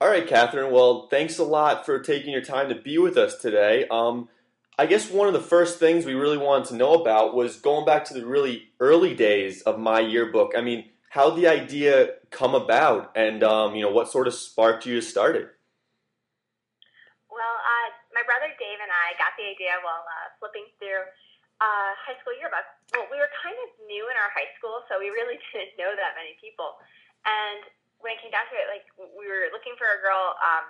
[0.00, 0.72] All right, Catherine.
[0.72, 3.84] Well, thanks a lot for taking your time to be with us today.
[3.90, 4.32] Um,
[4.80, 7.84] I guess one of the first things we really wanted to know about was going
[7.84, 10.56] back to the really early days of my yearbook.
[10.56, 14.86] I mean, how the idea come about, and um, you know, what sort of sparked
[14.86, 15.52] you to start it?
[17.28, 21.04] Well, uh, my brother Dave and I got the idea while uh, flipping through
[21.60, 22.64] uh, high school yearbook.
[22.96, 25.92] Well, we were kind of new in our high school, so we really didn't know
[25.92, 26.80] that many people.
[27.28, 27.68] And
[28.00, 30.66] when it came down to it, like we were looking for a girl um,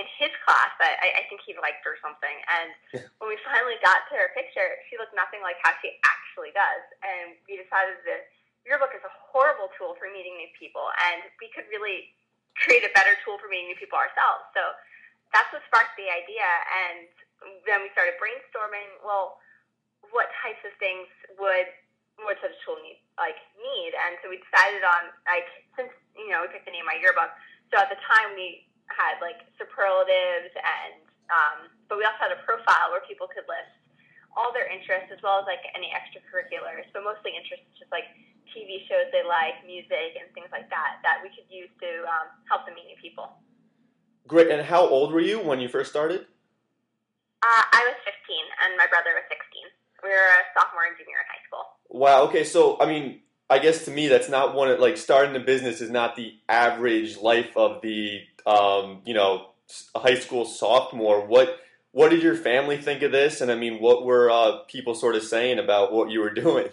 [0.00, 2.36] in his class that I, I think he liked or something.
[2.48, 2.68] And
[3.20, 6.84] when we finally got to her picture, she looked nothing like how she actually does.
[7.04, 8.32] And we decided that
[8.64, 12.14] yearbook is a horrible tool for meeting new people, and we could really
[12.60, 14.48] create a better tool for meeting new people ourselves.
[14.56, 14.62] So
[15.32, 16.46] that's what sparked the idea.
[16.68, 17.08] And
[17.68, 19.00] then we started brainstorming.
[19.02, 19.40] Well,
[20.12, 21.68] what types of things would
[22.20, 23.92] would such a tool need like need?
[23.96, 26.98] And so we decided on like since you know we picked the name of my
[26.98, 27.34] yearbook.
[27.74, 32.40] So at the time we had like superlatives and um, but we also had a
[32.44, 33.72] profile where people could list
[34.36, 36.88] all their interests as well as like any extracurriculars.
[36.92, 38.08] So mostly interests just like
[38.52, 42.28] TV shows they like, music, and things like that that we could use to um,
[42.48, 43.32] help them meet new people.
[44.28, 44.52] Great.
[44.52, 46.28] And how old were you when you first started?
[47.42, 48.14] Uh, I was 15,
[48.62, 49.40] and my brother was 16.
[50.04, 51.64] We were a sophomore and junior in high school.
[51.90, 52.22] Wow.
[52.30, 52.44] Okay.
[52.44, 55.80] So, I mean, I guess to me, that's not one of like starting a business
[55.80, 59.48] is not the average life of the, um, you know,
[59.94, 61.26] high school sophomore.
[61.26, 61.58] What
[61.92, 63.40] what did your family think of this?
[63.40, 66.68] And I mean, what were uh, people sort of saying about what you were doing?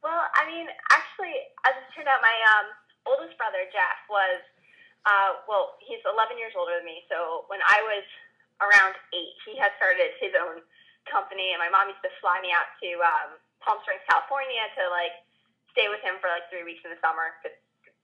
[0.00, 1.34] Well, I mean, actually,
[1.68, 2.66] as it turned out, my um,
[3.10, 4.38] oldest brother Jeff was,
[5.02, 7.02] uh, well, he's 11 years older than me.
[7.10, 8.06] So when I was
[8.62, 10.62] around eight, he had started his own
[11.10, 13.30] company, and my mom used to fly me out to um,
[13.66, 15.12] Palm Springs, California, to like
[15.74, 17.50] stay with him for like three weeks in the summer to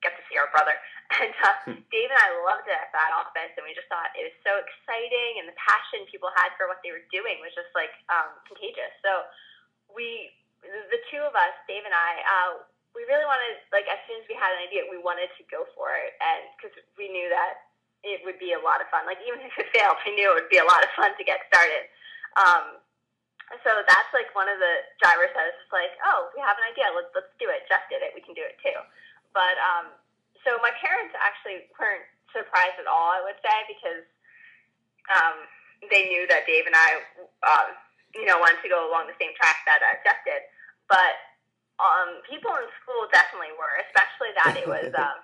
[0.03, 0.75] get to see our brother.
[1.13, 1.77] And uh, hmm.
[1.93, 4.57] Dave and I loved it at that office, and we just thought it was so
[4.57, 8.33] exciting, and the passion people had for what they were doing was just like um,
[8.49, 8.89] contagious.
[9.05, 9.29] So
[9.93, 10.33] we
[10.65, 12.51] the two of us, Dave and I, uh,
[12.95, 15.67] we really wanted, like, as soon as we had an idea, we wanted to go
[15.75, 17.73] for it, and because we knew that
[18.07, 19.07] it would be a lot of fun.
[19.09, 21.25] Like, even if it failed, we knew it would be a lot of fun to
[21.25, 21.89] get started.
[22.39, 22.83] Um,
[23.61, 26.89] so that's like one of the drivers that just like, oh, we have an idea,
[26.97, 27.69] let's let's do it.
[27.69, 28.79] Jeff did it, we can do it too.
[29.37, 29.93] But um,
[30.45, 34.05] so my parents actually weren't surprised at all, I would say, because
[35.13, 35.45] um,
[35.93, 36.91] they knew that Dave and I.
[37.45, 37.77] Um,
[38.15, 40.45] you know, wanted to go along the same track that uh, Jeff did.
[40.89, 41.17] But
[41.81, 45.19] um, people in school definitely were, especially that it was um,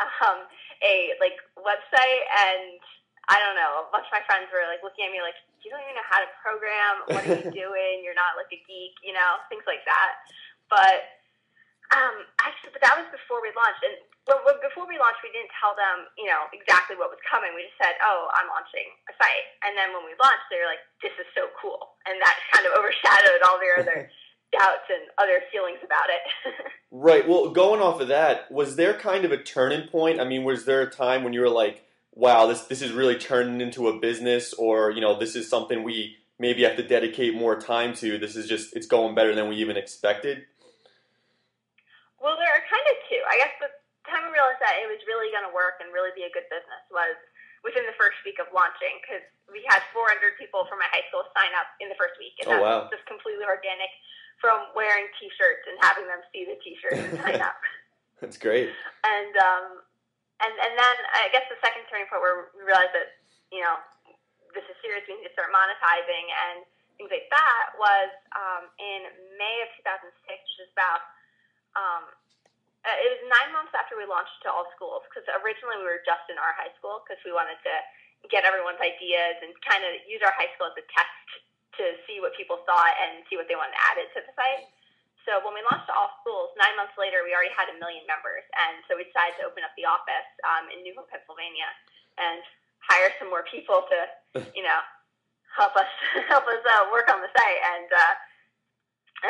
[0.24, 0.38] um,
[0.80, 2.80] a like website, and
[3.28, 5.70] I don't know, a bunch of my friends were like looking at me like, you
[5.70, 6.94] don't even know how to program.
[7.10, 8.02] What are you doing?
[8.04, 10.12] You're not like a geek, you know, things like that.
[10.68, 11.18] But
[11.96, 13.96] um, actually, but that was before we launched, and
[14.28, 17.56] well, before we launched, we didn't tell them, you know, exactly what was coming.
[17.56, 20.68] We just said, "Oh, I'm launching a site," and then when we launched, they were
[20.68, 24.12] like, "This is so cool," and that kind of overshadowed all their other
[24.52, 26.22] doubts and other feelings about it.
[26.92, 27.24] right.
[27.24, 30.20] Well, going off of that, was there kind of a turning point?
[30.20, 31.87] I mean, was there a time when you were like,
[32.18, 35.86] "Wow, this this is really turning into a business," or you know, this is something
[35.86, 38.18] we maybe have to dedicate more time to.
[38.18, 40.42] This is just it's going better than we even expected.
[42.18, 43.22] Well, there are kind of two.
[43.30, 43.70] I guess the
[44.10, 46.50] time we realized that it was really going to work and really be a good
[46.50, 47.14] business was
[47.62, 51.26] within the first week of launching because we had 400 people from my high school
[51.34, 52.34] sign up in the first week.
[52.42, 52.78] And oh, wow.
[52.90, 53.90] just completely organic
[54.42, 57.58] from wearing T-shirts and having them see the T-shirts and sign up.
[58.22, 58.70] That's great.
[59.06, 59.66] And um,
[60.42, 63.18] and and then I guess the second turning point where we realized that
[63.50, 63.78] you know
[64.56, 66.64] this is serious, we need to start monetizing and
[66.96, 69.06] things like that was um, in
[69.38, 71.04] May of 2006, which is about
[71.78, 72.04] um,
[72.82, 76.02] uh, it was nine months after we launched to all schools because originally we were
[76.06, 77.74] just in our high school because we wanted to
[78.30, 81.26] get everyone's ideas and kind of use our high school as a test
[81.78, 84.66] to see what people thought and see what they wanted added to the site.
[85.28, 88.48] So when we launched all schools, nine months later, we already had a million members,
[88.56, 91.68] and so we decided to open up the office um, in New Hope, Pennsylvania,
[92.16, 92.40] and
[92.80, 93.98] hire some more people to,
[94.56, 94.80] you know,
[95.52, 95.92] help us
[96.32, 98.14] help us uh, work on the site and uh,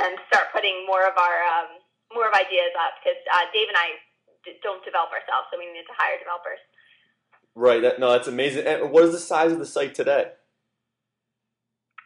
[0.06, 1.82] and start putting more of our um,
[2.14, 3.98] more of ideas up because uh, Dave and I
[4.46, 6.62] d- don't develop ourselves, so we need to hire developers.
[7.58, 7.82] Right.
[7.82, 8.70] That, no, that's amazing.
[8.70, 10.30] And what is the size of the site today?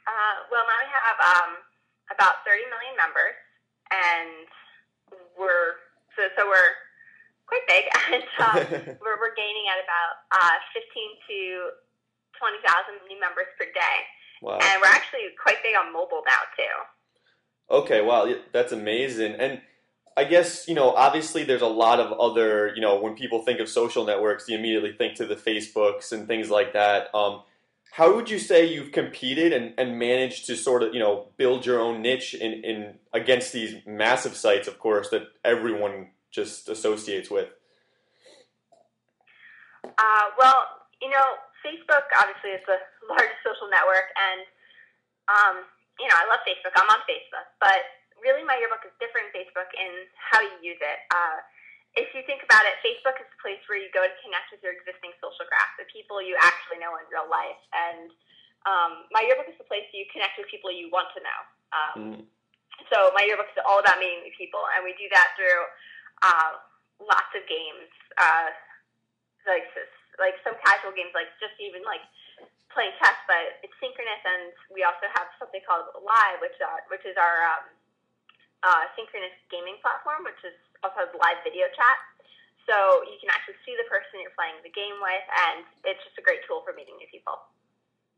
[0.08, 1.60] Uh, well, now we have um,
[2.08, 3.36] about 30 million members,
[3.92, 4.48] and
[5.36, 5.76] we're
[6.16, 6.72] so, so we're
[7.46, 10.80] quite big, and um, we're, we're gaining at about uh, 15
[11.28, 11.38] to
[12.40, 13.96] 20,000 new members per day.
[14.40, 14.58] Wow.
[14.60, 16.76] And we're actually quite big on mobile now too.
[17.70, 19.34] Okay, wow, that's amazing.
[19.36, 19.62] And
[20.16, 23.60] I guess you know, obviously, there's a lot of other you know, when people think
[23.60, 27.14] of social networks, you immediately think to the Facebooks and things like that.
[27.14, 27.42] Um,
[27.92, 31.66] how would you say you've competed and, and managed to sort of you know build
[31.66, 37.28] your own niche in, in against these massive sites, of course, that everyone just associates
[37.28, 37.52] with?
[39.84, 42.80] Uh, well, you know, Facebook obviously is the
[43.12, 44.40] largest social network, and
[45.28, 45.56] um,
[46.00, 46.72] you know, I love Facebook.
[46.72, 47.76] I'm on Facebook, but
[48.24, 50.98] really, my yearbook is different Facebook in how you use it.
[51.12, 51.44] Uh,
[51.92, 54.64] if you think about it, Facebook is the place where you go to connect with
[54.64, 58.08] your existing social graph, the people you actually know in real life, and
[58.64, 61.40] um, my yearbook is the place you connect with people you want to know.
[61.74, 62.22] Um, mm.
[62.88, 65.60] So my yearbook is all about meeting new people, and we do that through
[66.24, 66.50] uh,
[67.02, 68.48] lots of games, uh,
[69.44, 69.68] like
[70.16, 72.04] like some casual games, like just even like
[72.72, 77.04] playing chess, but it's synchronous, and we also have something called Live, which uh, which
[77.04, 77.68] is our um,
[78.62, 81.98] uh, synchronous gaming platform, which is also has live video chat.
[82.66, 86.14] So you can actually see the person you're playing the game with, and it's just
[86.18, 87.42] a great tool for meeting new people.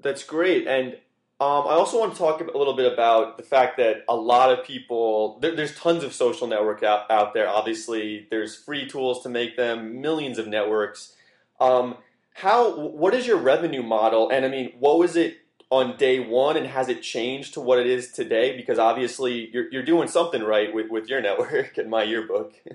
[0.00, 1.00] That's great, and
[1.40, 4.52] um, I also want to talk a little bit about the fact that a lot
[4.52, 7.48] of people there, there's tons of social network out, out there.
[7.48, 11.16] Obviously, there's free tools to make them, millions of networks.
[11.58, 11.96] Um,
[12.34, 14.30] how what is your revenue model?
[14.30, 15.38] And I mean, what was it
[15.70, 18.56] on day one, and has it changed to what it is today?
[18.56, 22.54] Because obviously, you're you're doing something right with, with your network and my yearbook.
[22.70, 22.74] uh,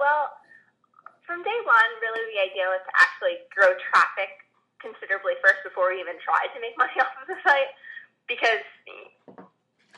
[0.00, 0.30] well,
[1.26, 4.28] from day one, really the idea was to actually grow traffic
[4.80, 7.72] considerably first before we even tried to make money off of the site,
[8.28, 8.64] because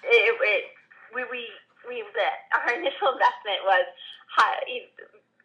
[0.04, 0.64] it, it
[1.14, 1.48] we we
[1.86, 2.02] we
[2.54, 3.86] our initial investment was
[4.30, 4.58] high,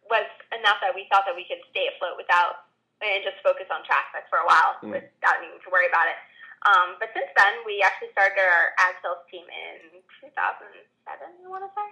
[0.09, 2.70] was enough that we thought that we could stay afloat without
[3.01, 4.93] and just focus on traffic for a while mm.
[4.93, 6.17] without needing to worry about it.
[6.61, 10.77] Um, but since then, we actually started our ad sales team in 2007,
[11.09, 11.89] I want to say,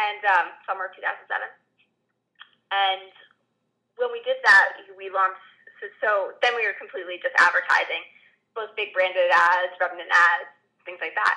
[0.00, 1.28] and um, summer 2007.
[2.72, 3.12] And
[4.00, 5.44] when we did that, we launched.
[5.76, 6.10] So, so
[6.40, 8.00] then we were completely just advertising,
[8.56, 10.48] both big branded ads, revenue ads,
[10.88, 11.36] things like that.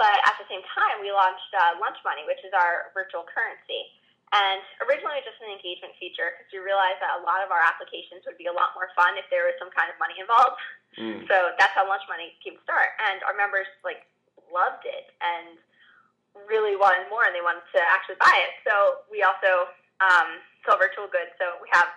[0.00, 3.92] But at the same time, we launched uh, Lunch Money, which is our virtual currency.
[4.28, 8.28] And originally just an engagement feature because we realized that a lot of our applications
[8.28, 10.60] would be a lot more fun if there was some kind of money involved.
[11.00, 11.24] Mm.
[11.30, 12.92] So that's how Lunch Money came to start.
[13.08, 14.04] And our members like
[14.52, 15.56] loved it and
[16.44, 18.52] really wanted more and they wanted to actually buy it.
[18.68, 19.72] So we also
[20.04, 21.32] um, sell virtual goods.
[21.40, 21.88] So we have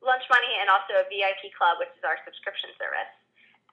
[0.00, 3.12] Lunch Money and also a VIP Club, which is our subscription service.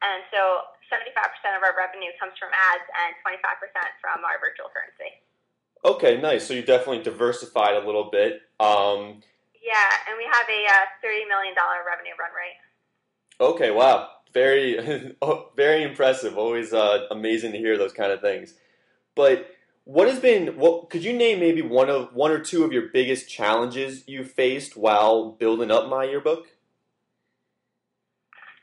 [0.04, 1.16] And so 75%
[1.56, 3.40] of our revenue comes from ads and 25%
[4.04, 5.13] from our virtual currency.
[5.86, 6.48] Okay, nice.
[6.48, 8.42] So you definitely diversified a little bit.
[8.60, 9.22] Um,
[9.62, 12.60] yeah, and we have a uh, thirty million dollar revenue run rate.
[13.42, 16.38] Okay, wow, very, oh, very impressive.
[16.38, 18.54] Always uh, amazing to hear those kind of things.
[19.16, 19.50] But
[19.84, 20.58] what has been?
[20.58, 21.40] What could you name?
[21.40, 25.90] Maybe one of one or two of your biggest challenges you faced while building up
[25.90, 26.48] my yearbook.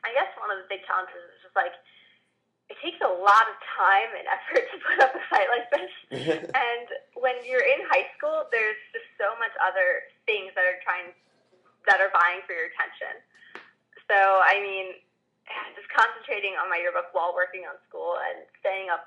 [0.04, 1.76] I guess one of the big challenges is just like
[2.80, 5.92] takes a lot of time and effort to put up a site like this.
[6.52, 6.86] and
[7.16, 11.12] when you're in high school, there's just so much other things that are trying
[11.88, 13.20] that are vying for your attention.
[14.08, 15.00] So I mean,
[15.76, 19.06] just concentrating on my yearbook while working on school and staying up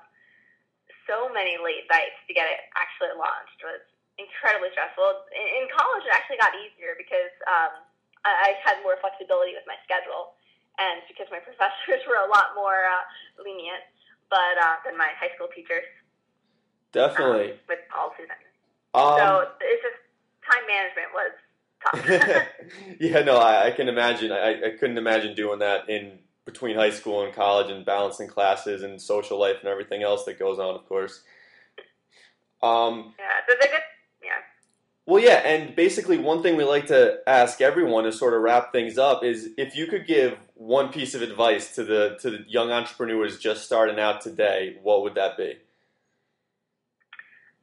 [1.04, 3.84] so many late nights to get it actually launched was
[4.16, 5.28] incredibly stressful.
[5.34, 7.84] In, college, it actually got easier because um,
[8.24, 10.38] I had more flexibility with my schedule
[10.78, 13.04] and because my professors were a lot more uh,
[13.42, 13.84] lenient,
[14.30, 15.84] but uh, than my high school teachers.
[16.92, 17.52] Definitely.
[17.52, 18.46] Um, with all students.
[18.94, 19.26] Um, so
[19.60, 19.98] it's just
[20.46, 21.32] time management was
[21.82, 22.00] tough.
[23.00, 24.30] yeah, no, I, I can imagine.
[24.30, 28.82] I, I couldn't imagine doing that in between high school and college and balancing classes
[28.82, 31.22] and social life and everything else that goes on, of course.
[32.62, 33.82] Um, yeah, so the good
[35.06, 38.72] well, yeah, and basically, one thing we like to ask everyone to sort of wrap
[38.72, 42.44] things up is if you could give one piece of advice to the to the
[42.48, 45.60] young entrepreneurs just starting out today, what would that be?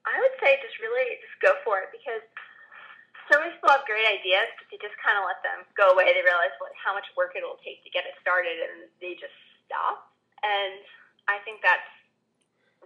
[0.06, 2.22] I would say just really just go for it because
[3.26, 6.14] so many people have great ideas, but they just kind of let them go away.
[6.14, 9.18] They realize what, how much work it will take to get it started, and they
[9.18, 9.34] just
[9.66, 10.14] stop.
[10.46, 10.84] And
[11.26, 11.90] I think that's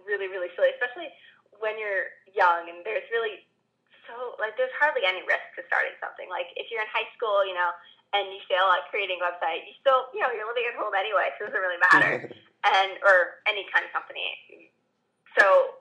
[0.08, 1.12] really, really silly, especially
[1.60, 3.45] when you're young and there's really
[4.06, 6.30] so like there's hardly any risk to starting something.
[6.30, 7.70] Like if you're in high school, you know,
[8.14, 10.94] and you fail at creating a website, you still, you know, you're living at home
[10.94, 12.30] anyway, so it doesn't really matter.
[12.66, 14.32] and or any kind of company.
[15.38, 15.76] So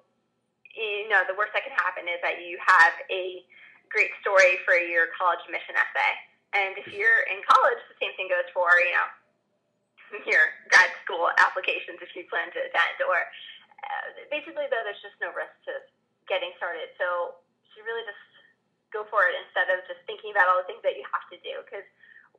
[0.75, 3.41] you know, the worst that can happen is that you have a
[3.87, 6.13] great story for your college mission essay.
[6.51, 9.07] And if you're in college, the same thing goes for, you know,
[10.31, 12.95] your grad school applications if you plan to attend.
[13.07, 15.79] Or uh, basically, though, there's just no risk to
[16.27, 16.91] getting started.
[16.99, 17.39] So
[17.75, 18.19] you really just
[18.91, 21.37] go for it instead of just thinking about all the things that you have to
[21.43, 21.61] do.
[21.63, 21.85] Because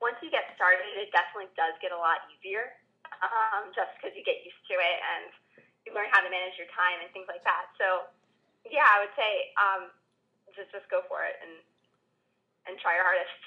[0.01, 2.77] once you get started, it definitely does get a lot easier.
[3.23, 5.31] Um, just because you get used to it and
[5.87, 7.71] you learn how to manage your time and things like that.
[7.79, 8.11] So
[8.67, 9.83] yeah, I would say um,
[10.53, 11.63] just just go for it and
[12.67, 13.41] and try your hardest.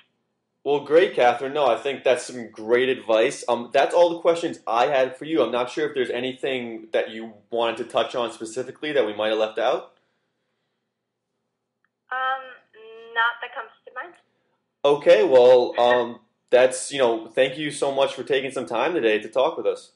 [0.63, 1.53] Well, great, Catherine.
[1.53, 3.43] No, I think that's some great advice.
[3.47, 5.41] Um, that's all the questions I had for you.
[5.41, 9.13] I'm not sure if there's anything that you wanted to touch on specifically that we
[9.13, 9.95] might have left out.
[12.11, 12.43] Um,
[13.15, 13.39] not
[14.83, 19.19] Okay, well, um, that's you know, thank you so much for taking some time today
[19.19, 19.91] to talk with us.